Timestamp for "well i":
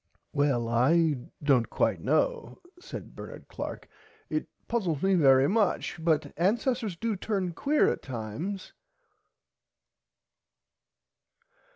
0.33-1.25